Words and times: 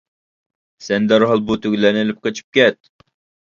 سەن 0.85 1.05
دەرھال 1.11 1.45
بۇ 1.51 1.59
تۆگىلەرنى 1.67 2.05
ئېلىپ 2.07 2.27
قېچىپ 2.27 2.61
كەت! 2.61 2.95